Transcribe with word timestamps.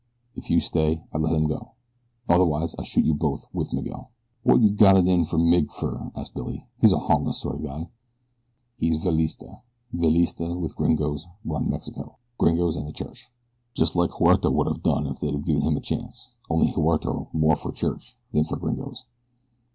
If 0.33 0.49
you 0.49 0.59
stay 0.59 1.03
I 1.13 1.19
let 1.19 1.31
him 1.35 1.45
go. 1.47 1.73
Otherwise 2.27 2.73
I 2.79 2.81
shoot 2.81 3.05
you 3.05 3.13
both 3.13 3.45
with 3.53 3.71
Miguel." 3.71 4.09
"Wot 4.43 4.59
you 4.61 4.71
got 4.71 4.97
it 4.97 5.05
in 5.07 5.25
for 5.25 5.37
Mig 5.37 5.71
fer?" 5.71 6.09
asked 6.15 6.33
Billy. 6.33 6.65
"He's 6.79 6.91
a 6.91 6.97
harmless 6.97 7.37
sort 7.39 7.59
o' 7.59 7.63
guy." 7.63 7.87
"He 8.77 8.89
Villista. 8.97 9.61
Villista 9.93 10.57
with 10.59 10.75
gringos 10.75 11.27
run 11.45 11.69
Mexico 11.69 12.15
gringos 12.39 12.77
and 12.77 12.87
the 12.87 12.91
church. 12.93 13.31
Just 13.75 13.95
like 13.95 14.09
Huerta 14.19 14.49
would 14.49 14.65
have 14.65 14.81
done 14.81 15.05
it 15.05 15.11
if 15.11 15.19
they'd 15.19 15.45
given 15.45 15.61
him 15.61 15.77
a 15.77 15.81
chance, 15.81 16.33
only 16.49 16.71
Huerta 16.71 17.27
more 17.31 17.55
for 17.55 17.71
church 17.71 18.17
than 18.33 18.45
for 18.45 18.55
gringos." 18.55 19.05